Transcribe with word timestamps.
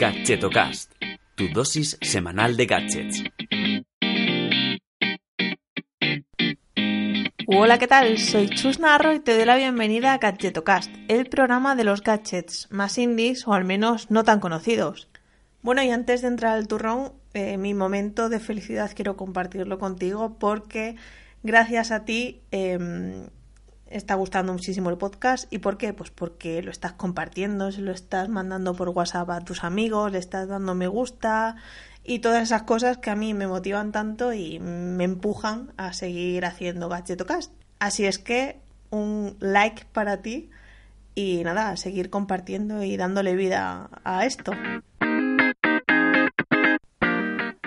Gadgetocast, 0.00 0.94
tu 1.34 1.48
dosis 1.52 1.98
semanal 2.00 2.56
de 2.56 2.64
gadgets. 2.64 3.22
Hola, 7.46 7.78
¿qué 7.78 7.86
tal? 7.86 8.16
Soy 8.16 8.48
Chus 8.48 8.78
Narro 8.78 9.12
y 9.12 9.20
te 9.20 9.36
doy 9.36 9.44
la 9.44 9.56
bienvenida 9.56 10.14
a 10.14 10.16
Gadgetocast, 10.16 10.90
el 11.08 11.26
programa 11.26 11.76
de 11.76 11.84
los 11.84 12.02
gadgets 12.02 12.66
más 12.70 12.96
indies 12.96 13.46
o 13.46 13.52
al 13.52 13.66
menos 13.66 14.10
no 14.10 14.24
tan 14.24 14.40
conocidos. 14.40 15.10
Bueno, 15.60 15.82
y 15.82 15.90
antes 15.90 16.22
de 16.22 16.28
entrar 16.28 16.56
al 16.56 16.66
turrón, 16.66 17.12
eh, 17.34 17.58
mi 17.58 17.74
momento 17.74 18.30
de 18.30 18.40
felicidad 18.40 18.92
quiero 18.94 19.18
compartirlo 19.18 19.78
contigo 19.78 20.38
porque 20.38 20.96
gracias 21.42 21.90
a 21.90 22.06
ti 22.06 22.40
em, 22.52 23.26
está 23.90 24.14
gustando 24.14 24.52
muchísimo 24.52 24.88
el 24.88 24.96
podcast. 24.96 25.52
¿Y 25.52 25.58
por 25.58 25.76
qué? 25.76 25.92
Pues 25.92 26.10
porque 26.10 26.62
lo 26.62 26.70
estás 26.70 26.92
compartiendo, 26.92 27.70
se 27.72 27.82
lo 27.82 27.92
estás 27.92 28.28
mandando 28.28 28.74
por 28.74 28.88
WhatsApp 28.88 29.28
a 29.30 29.40
tus 29.40 29.64
amigos, 29.64 30.12
le 30.12 30.18
estás 30.18 30.48
dando 30.48 30.74
me 30.74 30.86
gusta 30.86 31.56
y 32.04 32.20
todas 32.20 32.42
esas 32.42 32.62
cosas 32.62 32.98
que 32.98 33.10
a 33.10 33.16
mí 33.16 33.34
me 33.34 33.46
motivan 33.46 33.92
tanto 33.92 34.32
y 34.32 34.58
me 34.58 35.04
empujan 35.04 35.72
a 35.76 35.92
seguir 35.92 36.44
haciendo 36.44 36.88
Gadgetocast. 36.88 37.52
Así 37.78 38.06
es 38.06 38.18
que 38.18 38.60
un 38.90 39.36
like 39.40 39.84
para 39.92 40.22
ti 40.22 40.50
y 41.14 41.42
nada, 41.44 41.76
seguir 41.76 42.10
compartiendo 42.10 42.82
y 42.82 42.96
dándole 42.96 43.36
vida 43.36 43.90
a 44.04 44.24
esto. 44.24 44.52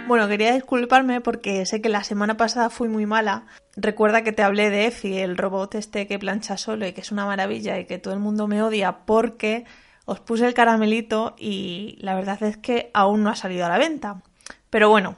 Bueno, 0.06 0.28
quería 0.28 0.54
disculparme 0.54 1.22
porque 1.22 1.66
sé 1.66 1.82
que 1.82 1.88
la 1.88 2.04
semana 2.04 2.36
pasada 2.36 2.70
fui 2.70 2.90
muy 2.90 3.06
mala. 3.06 3.46
Recuerda 3.76 4.22
que 4.22 4.34
te 4.34 4.44
hablé 4.44 4.70
de 4.70 4.86
Effie, 4.86 5.24
el 5.24 5.38
robot 5.38 5.76
este 5.76 6.08
que 6.08 6.20
plancha 6.20 6.58
solo 6.58 6.86
y 6.86 6.92
que 6.92 7.02
es 7.02 7.12
una 7.12 7.26
maravilla 7.26 7.80
y 7.80 7.86
que 7.86 8.00
todo 8.00 8.14
el 8.14 8.20
mundo 8.20 8.48
me 8.48 8.62
odia 8.62 9.06
porque 9.06 9.66
os 10.06 10.20
puse 10.20 10.46
el 10.46 10.54
caramelito 10.54 11.36
y 11.40 11.98
la 12.02 12.16
verdad 12.16 12.44
es 12.44 12.58
que 12.58 12.92
aún 12.94 13.24
no 13.24 13.30
ha 13.30 13.36
salido 13.36 13.66
a 13.66 13.70
la 13.70 13.78
venta. 13.78 14.22
Pero 14.70 14.90
bueno, 14.90 15.16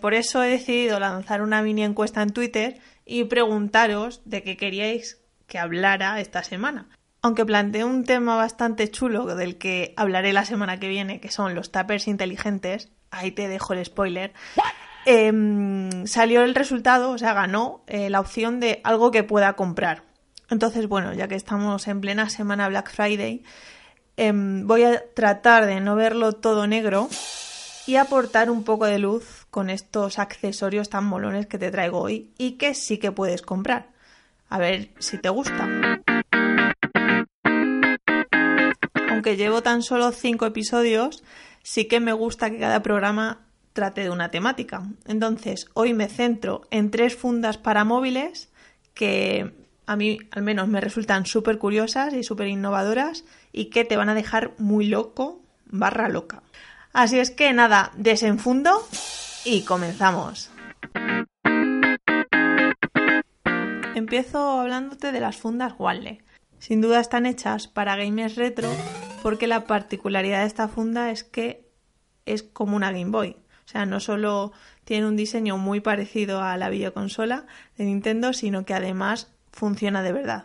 por 0.00 0.14
eso 0.14 0.42
he 0.44 0.48
decidido 0.48 1.00
lanzar 1.00 1.42
una 1.42 1.62
mini 1.62 1.82
encuesta 1.82 2.22
en 2.22 2.32
Twitter 2.32 2.78
y 3.04 3.24
preguntaros 3.24 4.22
de 4.24 4.42
qué 4.44 4.56
queríais 4.56 5.20
que 5.48 5.58
hablara 5.58 6.20
esta 6.20 6.44
semana. 6.44 6.88
Aunque 7.20 7.44
planteé 7.44 7.84
un 7.84 8.04
tema 8.04 8.36
bastante 8.36 8.90
chulo 8.90 9.26
del 9.34 9.58
que 9.58 9.92
hablaré 9.96 10.32
la 10.32 10.44
semana 10.44 10.78
que 10.78 10.88
viene, 10.88 11.20
que 11.20 11.30
son 11.30 11.54
los 11.54 11.72
tappers 11.72 12.06
inteligentes, 12.06 12.92
ahí 13.14 13.30
te 13.30 13.48
dejo 13.48 13.72
el 13.72 13.84
spoiler, 13.84 14.32
em, 15.06 16.06
salió 16.06 16.42
el 16.42 16.54
resultado, 16.54 17.10
o 17.10 17.18
sea, 17.18 17.34
ganó 17.34 17.82
eh, 17.86 18.10
la 18.10 18.20
opción 18.20 18.60
de 18.60 18.80
algo 18.84 19.10
que 19.10 19.22
pueda 19.22 19.54
comprar. 19.54 20.02
Entonces, 20.50 20.88
bueno, 20.88 21.12
ya 21.14 21.28
que 21.28 21.34
estamos 21.34 21.88
en 21.88 22.00
plena 22.00 22.28
semana 22.28 22.68
Black 22.68 22.90
Friday, 22.90 23.42
em, 24.16 24.66
voy 24.66 24.84
a 24.84 25.02
tratar 25.14 25.66
de 25.66 25.80
no 25.80 25.96
verlo 25.96 26.32
todo 26.32 26.66
negro 26.66 27.08
y 27.86 27.96
aportar 27.96 28.50
un 28.50 28.64
poco 28.64 28.86
de 28.86 28.98
luz 28.98 29.46
con 29.50 29.70
estos 29.70 30.18
accesorios 30.18 30.88
tan 30.88 31.04
molones 31.04 31.46
que 31.46 31.58
te 31.58 31.70
traigo 31.70 32.00
hoy 32.00 32.30
y 32.38 32.52
que 32.52 32.74
sí 32.74 32.98
que 32.98 33.12
puedes 33.12 33.42
comprar. 33.42 33.88
A 34.48 34.58
ver 34.58 34.90
si 34.98 35.18
te 35.18 35.28
gusta. 35.28 35.68
Aunque 39.10 39.36
llevo 39.36 39.62
tan 39.62 39.82
solo 39.82 40.12
5 40.12 40.46
episodios, 40.46 41.22
sí 41.64 41.86
que 41.86 41.98
me 41.98 42.12
gusta 42.12 42.50
que 42.50 42.60
cada 42.60 42.82
programa 42.82 43.40
trate 43.72 44.02
de 44.02 44.10
una 44.10 44.30
temática. 44.30 44.84
Entonces, 45.06 45.66
hoy 45.74 45.94
me 45.94 46.08
centro 46.08 46.62
en 46.70 46.92
tres 46.92 47.16
fundas 47.16 47.58
para 47.58 47.84
móviles 47.84 48.50
que 48.92 49.52
a 49.86 49.96
mí 49.96 50.18
al 50.30 50.42
menos 50.42 50.68
me 50.68 50.80
resultan 50.80 51.26
súper 51.26 51.58
curiosas 51.58 52.14
y 52.14 52.22
súper 52.22 52.46
innovadoras 52.46 53.24
y 53.50 53.66
que 53.66 53.84
te 53.84 53.96
van 53.96 54.08
a 54.08 54.14
dejar 54.14 54.52
muy 54.58 54.86
loco 54.86 55.40
barra 55.66 56.08
loca. 56.08 56.42
Así 56.92 57.18
es 57.18 57.32
que 57.32 57.52
nada, 57.52 57.90
desenfundo 57.96 58.86
y 59.44 59.62
comenzamos. 59.62 60.50
Empiezo 63.94 64.60
hablándote 64.60 65.12
de 65.12 65.20
las 65.20 65.36
fundas 65.36 65.74
Wally. 65.78 66.20
Sin 66.58 66.80
duda 66.80 67.00
están 67.00 67.26
hechas 67.26 67.68
para 67.68 67.96
gamers 67.96 68.36
retro 68.36 68.70
porque 69.24 69.46
la 69.46 69.64
particularidad 69.64 70.40
de 70.40 70.46
esta 70.46 70.68
funda 70.68 71.10
es 71.10 71.24
que 71.24 71.63
es 72.26 72.42
como 72.42 72.76
una 72.76 72.90
Game 72.90 73.10
Boy. 73.10 73.36
O 73.64 73.68
sea, 73.68 73.86
no 73.86 74.00
solo 74.00 74.52
tiene 74.84 75.06
un 75.06 75.16
diseño 75.16 75.56
muy 75.56 75.80
parecido 75.80 76.42
a 76.42 76.56
la 76.56 76.68
videoconsola 76.68 77.46
de 77.76 77.84
Nintendo, 77.84 78.32
sino 78.32 78.64
que 78.64 78.74
además 78.74 79.32
funciona 79.52 80.02
de 80.02 80.12
verdad. 80.12 80.44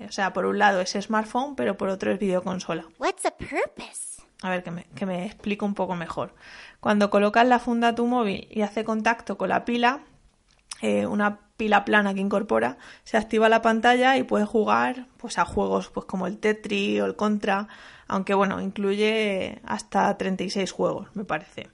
O 0.00 0.12
sea, 0.12 0.32
por 0.32 0.46
un 0.46 0.58
lado 0.58 0.80
es 0.80 0.96
smartphone, 1.00 1.54
pero 1.56 1.76
por 1.76 1.88
otro 1.88 2.10
es 2.12 2.18
videoconsola. 2.18 2.86
A 4.42 4.50
ver, 4.50 4.62
que 4.62 4.70
me, 4.70 4.84
que 4.94 5.06
me 5.06 5.24
explico 5.26 5.64
un 5.64 5.74
poco 5.74 5.94
mejor. 5.94 6.34
Cuando 6.80 7.10
colocas 7.10 7.46
la 7.46 7.58
funda 7.58 7.88
a 7.88 7.94
tu 7.94 8.06
móvil 8.06 8.48
y 8.50 8.62
hace 8.62 8.84
contacto 8.84 9.38
con 9.38 9.48
la 9.48 9.64
pila, 9.64 10.00
eh, 10.82 11.06
una 11.06 11.40
pila 11.56 11.84
plana 11.84 12.14
que 12.14 12.20
incorpora, 12.20 12.78
se 13.04 13.16
activa 13.16 13.48
la 13.48 13.62
pantalla 13.62 14.16
y 14.16 14.22
puedes 14.24 14.48
jugar 14.48 15.06
pues, 15.16 15.38
a 15.38 15.44
juegos 15.44 15.90
pues, 15.90 16.06
como 16.06 16.26
el 16.26 16.38
Tetris 16.38 17.00
o 17.00 17.06
el 17.06 17.16
Contra 17.16 17.68
aunque 18.08 18.34
bueno, 18.34 18.60
incluye 18.60 19.60
hasta 19.64 20.16
36 20.16 20.70
juegos, 20.72 21.08
me 21.14 21.24
parece. 21.24 21.68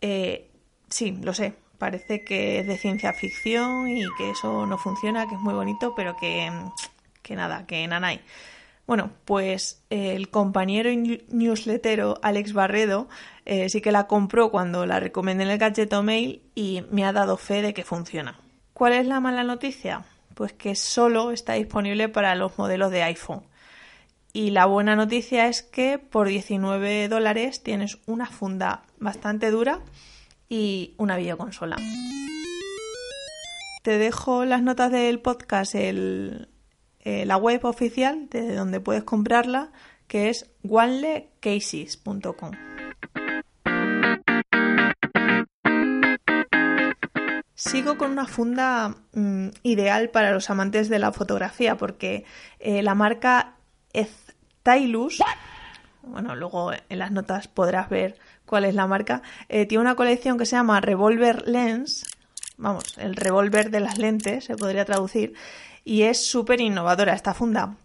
Eh, 0.00 0.50
sí, 0.88 1.18
lo 1.22 1.34
sé, 1.34 1.54
parece 1.78 2.24
que 2.24 2.60
es 2.60 2.66
de 2.66 2.76
ciencia 2.76 3.12
ficción 3.12 3.88
y 3.88 4.04
que 4.18 4.30
eso 4.30 4.66
no 4.66 4.78
funciona, 4.78 5.26
que 5.28 5.34
es 5.34 5.40
muy 5.40 5.54
bonito, 5.54 5.94
pero 5.94 6.16
que, 6.16 6.50
que 7.22 7.36
nada, 7.36 7.66
que 7.66 7.86
nanay. 7.86 8.20
Bueno, 8.86 9.10
pues 9.24 9.82
el 9.88 10.28
compañero 10.28 10.90
newslettero 11.28 12.18
Alex 12.22 12.52
Barredo 12.52 13.08
eh, 13.46 13.70
sí 13.70 13.80
que 13.80 13.92
la 13.92 14.06
compró 14.06 14.50
cuando 14.50 14.84
la 14.84 15.00
recomendé 15.00 15.44
en 15.44 15.50
el 15.50 15.58
Gadgeto 15.58 16.02
Mail 16.02 16.42
y 16.54 16.82
me 16.90 17.06
ha 17.06 17.12
dado 17.12 17.38
fe 17.38 17.62
de 17.62 17.72
que 17.72 17.82
funciona. 17.82 18.43
¿Cuál 18.74 18.94
es 18.94 19.06
la 19.06 19.20
mala 19.20 19.44
noticia? 19.44 20.04
Pues 20.34 20.52
que 20.52 20.74
solo 20.74 21.30
está 21.30 21.54
disponible 21.54 22.08
para 22.08 22.34
los 22.34 22.58
modelos 22.58 22.90
de 22.90 23.04
iPhone. 23.04 23.42
Y 24.32 24.50
la 24.50 24.66
buena 24.66 24.96
noticia 24.96 25.46
es 25.46 25.62
que 25.62 25.98
por 25.98 26.26
19 26.26 27.08
dólares 27.08 27.62
tienes 27.62 27.98
una 28.06 28.26
funda 28.26 28.82
bastante 28.98 29.52
dura 29.52 29.78
y 30.48 30.94
una 30.98 31.16
videoconsola. 31.16 31.76
Te 33.84 33.96
dejo 33.96 34.44
las 34.44 34.60
notas 34.60 34.90
del 34.90 35.20
podcast, 35.20 35.76
el, 35.76 36.48
eh, 37.04 37.24
la 37.26 37.36
web 37.36 37.64
oficial 37.64 38.28
de 38.28 38.56
donde 38.56 38.80
puedes 38.80 39.04
comprarla, 39.04 39.70
que 40.08 40.30
es 40.30 40.50
wanlecases.com. 40.64 42.73
Sigo 47.54 47.96
con 47.96 48.10
una 48.10 48.26
funda 48.26 48.96
mm, 49.12 49.48
ideal 49.62 50.10
para 50.10 50.32
los 50.32 50.50
amantes 50.50 50.88
de 50.88 50.98
la 50.98 51.12
fotografía 51.12 51.76
porque 51.76 52.24
eh, 52.58 52.82
la 52.82 52.96
marca 52.96 53.54
Stylus, 53.94 55.22
bueno, 56.02 56.34
luego 56.34 56.72
en 56.72 56.98
las 56.98 57.12
notas 57.12 57.46
podrás 57.46 57.88
ver 57.88 58.18
cuál 58.44 58.64
es 58.64 58.74
la 58.74 58.88
marca, 58.88 59.22
eh, 59.48 59.66
tiene 59.66 59.82
una 59.82 59.94
colección 59.94 60.36
que 60.36 60.46
se 60.46 60.56
llama 60.56 60.80
Revolver 60.80 61.46
Lens, 61.46 62.04
vamos, 62.56 62.98
el 62.98 63.14
revólver 63.14 63.70
de 63.70 63.80
las 63.80 63.98
lentes, 63.98 64.44
se 64.44 64.56
podría 64.56 64.84
traducir, 64.84 65.34
y 65.84 66.02
es 66.02 66.26
súper 66.26 66.60
innovadora 66.60 67.14
esta 67.14 67.34
funda, 67.34 67.76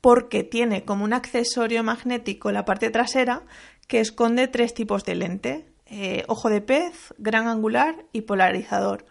porque 0.00 0.44
tiene 0.44 0.84
como 0.84 1.04
un 1.04 1.14
accesorio 1.14 1.82
magnético 1.82 2.48
en 2.50 2.54
la 2.54 2.64
parte 2.64 2.90
trasera 2.90 3.42
que 3.86 4.00
esconde 4.00 4.46
tres 4.46 4.74
tipos 4.74 5.04
de 5.04 5.14
lente, 5.14 5.69
eh, 5.90 6.24
ojo 6.28 6.48
de 6.48 6.60
pez, 6.60 7.12
gran 7.18 7.48
angular 7.48 8.06
y 8.12 8.22
polarizador. 8.22 9.04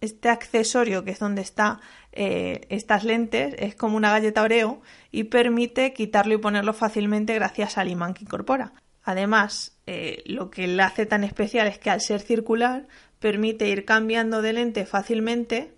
Este 0.00 0.28
accesorio, 0.28 1.04
que 1.04 1.10
es 1.10 1.18
donde 1.18 1.42
está 1.42 1.80
eh, 2.12 2.66
estas 2.70 3.04
lentes 3.04 3.54
es 3.58 3.74
como 3.74 3.96
una 3.96 4.10
galleta 4.10 4.42
Oreo 4.42 4.80
y 5.10 5.24
permite 5.24 5.92
quitarlo 5.92 6.34
y 6.34 6.38
ponerlo 6.38 6.72
fácilmente 6.72 7.34
gracias 7.34 7.78
al 7.78 7.88
imán 7.88 8.14
que 8.14 8.24
incorpora. 8.24 8.72
Además, 9.02 9.78
eh, 9.86 10.22
lo 10.26 10.50
que 10.50 10.66
le 10.66 10.82
hace 10.82 11.06
tan 11.06 11.24
especial 11.24 11.66
es 11.66 11.78
que 11.78 11.90
al 11.90 12.00
ser 12.00 12.20
circular 12.20 12.86
permite 13.18 13.68
ir 13.68 13.84
cambiando 13.84 14.42
de 14.42 14.52
lente 14.52 14.86
fácilmente 14.86 15.74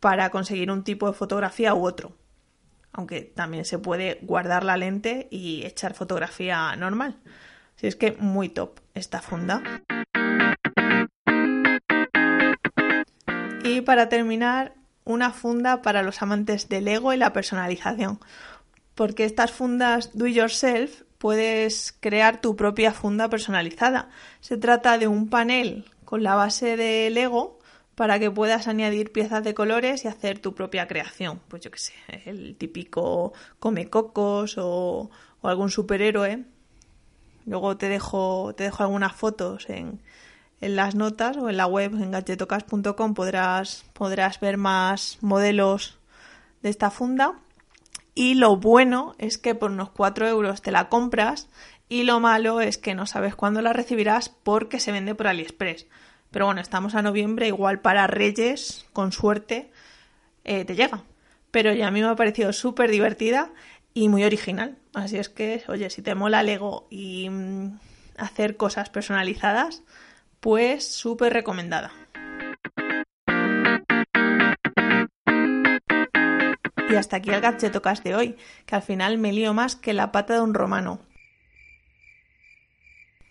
para 0.00 0.30
conseguir 0.30 0.70
un 0.70 0.84
tipo 0.84 1.06
de 1.06 1.14
fotografía 1.14 1.74
u 1.74 1.86
otro. 1.86 2.16
Aunque 2.92 3.22
también 3.22 3.64
se 3.64 3.78
puede 3.78 4.18
guardar 4.22 4.64
la 4.64 4.76
lente 4.76 5.28
y 5.30 5.66
echar 5.66 5.94
fotografía 5.94 6.74
normal. 6.76 7.18
Así 7.76 7.88
es 7.88 7.96
que 7.96 8.12
muy 8.12 8.48
top 8.48 8.80
esta 8.94 9.20
funda. 9.20 9.62
Y 13.66 13.80
para 13.80 14.08
terminar, 14.08 14.74
una 15.04 15.32
funda 15.32 15.82
para 15.82 16.02
los 16.02 16.22
amantes 16.22 16.68
del 16.68 16.88
ego 16.88 17.12
y 17.12 17.16
la 17.16 17.32
personalización. 17.32 18.20
Porque 18.94 19.24
estas 19.24 19.52
fundas 19.52 20.10
do 20.14 20.26
yourself 20.26 21.02
puedes 21.18 21.94
crear 22.00 22.40
tu 22.40 22.56
propia 22.56 22.92
funda 22.92 23.28
personalizada. 23.28 24.10
Se 24.40 24.56
trata 24.56 24.98
de 24.98 25.08
un 25.08 25.28
panel 25.28 25.84
con 26.04 26.22
la 26.22 26.34
base 26.34 26.76
de 26.76 27.10
Lego 27.10 27.58
para 27.94 28.18
que 28.18 28.30
puedas 28.30 28.68
añadir 28.68 29.12
piezas 29.12 29.42
de 29.42 29.54
colores 29.54 30.04
y 30.04 30.08
hacer 30.08 30.38
tu 30.38 30.54
propia 30.54 30.86
creación. 30.86 31.40
Pues 31.48 31.62
yo 31.62 31.70
qué 31.70 31.78
sé, 31.78 31.94
el 32.26 32.56
típico 32.56 33.32
come 33.58 33.88
cocos 33.88 34.58
o, 34.58 35.10
o 35.40 35.48
algún 35.48 35.70
superhéroe. 35.70 36.44
Luego 37.46 37.76
te 37.76 37.88
dejo, 37.88 38.54
te 38.56 38.64
dejo 38.64 38.82
algunas 38.82 39.14
fotos 39.14 39.68
en, 39.70 40.00
en 40.60 40.76
las 40.76 40.94
notas 40.94 41.36
o 41.36 41.48
en 41.50 41.56
la 41.56 41.66
web 41.66 41.94
en 41.94 42.10
gadgetocas.com 42.10 43.14
podrás, 43.14 43.84
podrás 43.92 44.40
ver 44.40 44.56
más 44.56 45.18
modelos 45.20 45.98
de 46.62 46.70
esta 46.70 46.90
funda. 46.90 47.34
Y 48.14 48.34
lo 48.34 48.56
bueno 48.56 49.14
es 49.18 49.36
que 49.36 49.54
por 49.54 49.70
unos 49.70 49.90
4 49.90 50.26
euros 50.26 50.62
te 50.62 50.70
la 50.70 50.88
compras 50.88 51.48
y 51.88 52.04
lo 52.04 52.18
malo 52.18 52.60
es 52.60 52.78
que 52.78 52.94
no 52.94 53.06
sabes 53.06 53.36
cuándo 53.36 53.60
la 53.60 53.72
recibirás 53.72 54.30
porque 54.30 54.80
se 54.80 54.92
vende 54.92 55.14
por 55.14 55.28
AliExpress. 55.28 55.86
Pero 56.30 56.46
bueno, 56.46 56.60
estamos 56.60 56.94
a 56.94 57.02
noviembre, 57.02 57.46
igual 57.46 57.80
para 57.80 58.06
Reyes, 58.06 58.86
con 58.92 59.12
suerte, 59.12 59.70
eh, 60.44 60.64
te 60.64 60.74
llega. 60.74 61.04
Pero 61.50 61.72
ya 61.72 61.88
a 61.88 61.90
mí 61.90 62.00
me 62.00 62.08
ha 62.08 62.16
parecido 62.16 62.52
súper 62.52 62.90
divertida 62.90 63.52
y 63.94 64.08
muy 64.08 64.24
original. 64.24 64.76
Así 64.94 65.18
es 65.18 65.28
que, 65.28 65.62
oye, 65.68 65.88
si 65.90 66.02
te 66.02 66.14
mola 66.14 66.42
Lego 66.42 66.86
y 66.90 67.28
mm, 67.30 67.78
hacer 68.18 68.56
cosas 68.56 68.90
personalizadas, 68.90 69.82
pues 70.46 70.86
súper 70.86 71.32
recomendada. 71.32 71.90
Y 76.88 76.94
hasta 76.94 77.16
aquí 77.16 77.30
el 77.30 77.40
gadgetocast 77.40 78.04
de 78.04 78.14
hoy, 78.14 78.36
que 78.64 78.76
al 78.76 78.82
final 78.82 79.18
me 79.18 79.32
lío 79.32 79.54
más 79.54 79.74
que 79.74 79.92
la 79.92 80.12
pata 80.12 80.34
de 80.34 80.42
un 80.42 80.54
romano. 80.54 81.00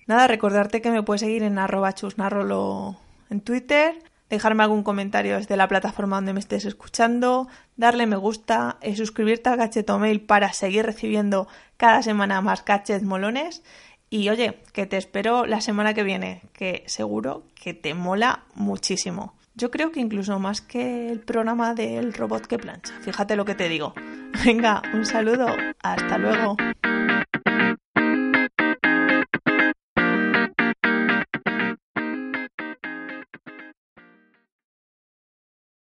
Nada, 0.07 0.27
recordarte 0.27 0.81
que 0.81 0.91
me 0.91 1.03
puedes 1.03 1.21
seguir 1.21 1.43
en 1.43 1.57
arroba 1.57 1.93
chusnarrolo 1.93 2.99
en 3.29 3.39
Twitter, 3.39 3.95
dejarme 4.29 4.63
algún 4.63 4.83
comentario 4.83 5.37
desde 5.37 5.55
la 5.55 5.69
plataforma 5.69 6.17
donde 6.17 6.33
me 6.33 6.41
estés 6.41 6.65
escuchando, 6.65 7.47
darle 7.77 8.07
me 8.07 8.17
gusta, 8.17 8.77
y 8.83 8.97
suscribirte 8.97 9.47
al 9.47 9.99
Mail 10.01 10.19
para 10.19 10.51
seguir 10.51 10.85
recibiendo 10.85 11.47
cada 11.77 12.03
semana 12.03 12.41
más 12.41 12.65
gadgets 12.65 13.03
molones. 13.03 13.63
Y 14.09 14.29
oye, 14.29 14.59
que 14.71 14.85
te 14.85 14.97
espero 14.97 15.45
la 15.45 15.61
semana 15.61 15.93
que 15.93 16.03
viene, 16.03 16.41
que 16.53 16.83
seguro 16.85 17.43
que 17.55 17.73
te 17.73 17.93
mola 17.93 18.43
muchísimo. 18.53 19.33
Yo 19.55 19.71
creo 19.71 19.91
que 19.91 20.01
incluso 20.01 20.37
más 20.37 20.61
que 20.61 21.09
el 21.09 21.21
programa 21.21 21.73
del 21.73 22.13
robot 22.13 22.45
que 22.45 22.57
plancha. 22.57 22.93
Fíjate 23.01 23.35
lo 23.35 23.45
que 23.45 23.55
te 23.55 23.69
digo. 23.69 23.93
Venga, 24.45 24.81
un 24.93 25.05
saludo. 25.05 25.47
Hasta 25.81 26.17
luego. 26.17 26.57